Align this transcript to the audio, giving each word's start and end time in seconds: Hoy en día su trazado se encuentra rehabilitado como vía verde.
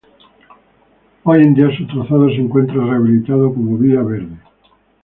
Hoy 1.25 1.43
en 1.43 1.53
día 1.53 1.69
su 1.77 1.85
trazado 1.85 2.27
se 2.29 2.37
encuentra 2.41 2.83
rehabilitado 2.83 3.53
como 3.53 3.77
vía 3.77 4.01
verde. 4.01 4.35